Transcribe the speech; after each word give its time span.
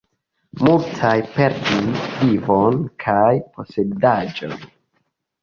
Multaj 0.67 1.11
perdis 1.35 2.07
vivon 2.23 2.81
kaj 3.05 3.35
posedaĵon. 3.59 4.59